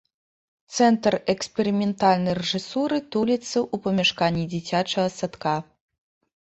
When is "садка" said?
5.21-5.57